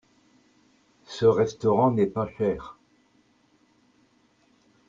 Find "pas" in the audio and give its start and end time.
2.07-2.27